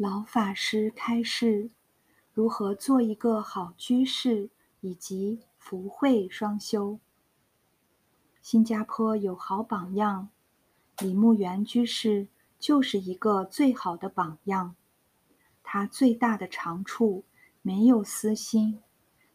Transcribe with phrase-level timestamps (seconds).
[0.00, 1.70] 老法师开示
[2.32, 4.48] 如何做一个好居士，
[4.80, 7.00] 以及福慧双修。
[8.40, 10.28] 新加坡有好榜样，
[11.00, 12.28] 李牧原居士
[12.60, 14.76] 就是一个最好的榜样。
[15.64, 17.24] 他最大的长处
[17.60, 18.80] 没有私心，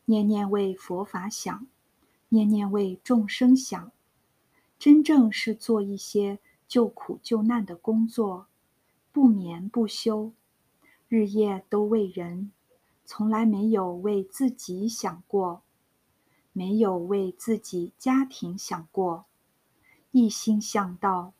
[0.05, 1.67] 念念为佛法想，
[2.29, 3.91] 念念为众生想，
[4.79, 6.39] 真正是做一些
[6.69, 8.47] 救苦救难的工作，
[9.11, 10.31] 不眠不休。
[11.15, 12.51] 日夜都为人，
[13.05, 15.61] 从来没有为自己想过，
[16.53, 19.25] 没有为自己家庭想过，
[20.09, 21.33] 一心向道，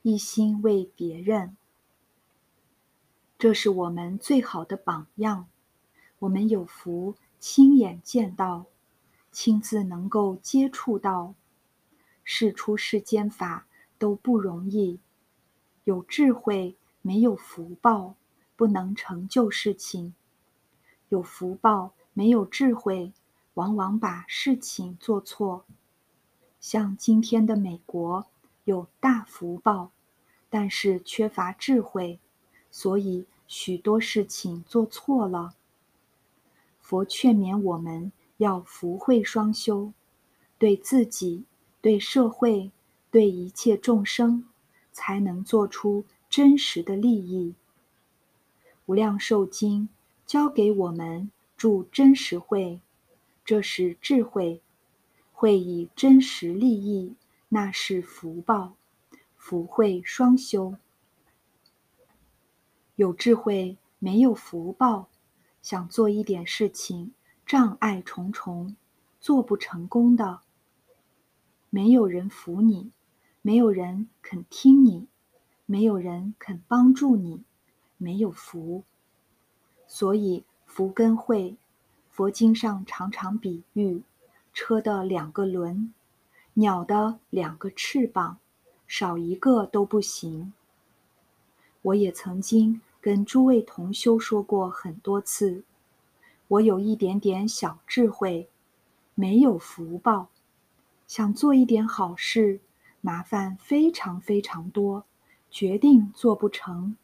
[0.00, 1.58] 一心为别人。
[3.38, 5.46] 这是我们最好的榜样。
[6.20, 8.64] 我们有福亲眼见到，
[9.30, 11.34] 亲自能够接触到，
[12.24, 13.66] 事出世间法
[13.98, 15.00] 都不容易。
[15.84, 18.14] 有智慧没有福报。
[18.58, 20.14] 不能成就事情，
[21.10, 23.12] 有福报没有智慧，
[23.54, 25.64] 往往把事情做错。
[26.58, 28.26] 像今天的美国
[28.64, 29.92] 有大福报，
[30.50, 32.18] 但是缺乏智慧，
[32.68, 35.54] 所以许多事情做错了。
[36.80, 39.92] 佛劝勉我们要福慧双修，
[40.58, 41.44] 对自己、
[41.80, 42.72] 对社会、
[43.08, 44.44] 对一切众生，
[44.90, 47.54] 才能做出真实的利益。
[48.88, 49.90] 无量寿经
[50.24, 52.80] 教给我们助真实慧，
[53.44, 54.62] 这是智慧；
[55.30, 57.14] 会以真实利益，
[57.50, 58.76] 那是福报。
[59.36, 60.76] 福慧双修，
[62.96, 65.10] 有智慧没有福报，
[65.60, 67.12] 想做一点事情，
[67.44, 68.74] 障碍重重，
[69.20, 70.40] 做不成功的。
[71.68, 72.90] 没有人服你，
[73.42, 75.08] 没有人肯听你，
[75.66, 77.44] 没有人肯帮助你。
[77.98, 78.82] 没有福，
[79.86, 81.56] 所以福跟慧，
[82.10, 84.02] 佛经上常常比喻
[84.54, 85.92] 车的两个轮，
[86.54, 88.38] 鸟的两个翅膀，
[88.86, 90.52] 少一个都不行。
[91.82, 95.62] 我也曾经跟诸位同修说过很多次，
[96.48, 98.48] 我有一点点小智慧，
[99.14, 100.28] 没有福报，
[101.06, 102.60] 想做一点好事，
[103.00, 105.04] 麻烦非常非常多，
[105.50, 106.96] 决定做不成。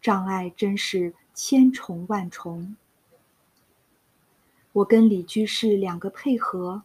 [0.00, 2.76] 障碍真是千重万重。
[4.72, 6.82] 我跟李居士两个配合，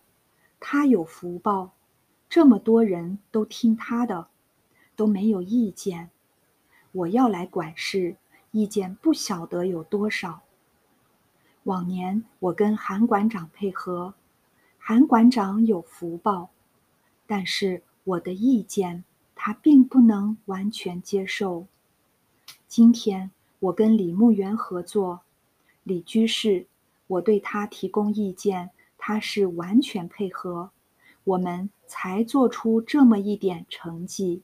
[0.60, 1.72] 他有福报，
[2.28, 4.28] 这么多人都听他的，
[4.96, 6.10] 都没有意见。
[6.92, 8.16] 我要来管事，
[8.52, 10.42] 意见不晓得有多少。
[11.64, 14.14] 往年我跟韩馆长配合，
[14.78, 16.50] 韩馆长有福报，
[17.28, 19.04] 但是我的意见
[19.36, 21.68] 他并不能完全接受。
[22.78, 25.22] 今天我跟李牧原合作，
[25.84, 26.68] 李居士，
[27.08, 30.72] 我对他提供意见，他是完全配合，
[31.24, 34.42] 我们才做出这么一点成绩。